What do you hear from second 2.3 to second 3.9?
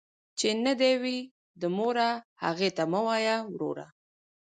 هغه ته مه وايه وروره.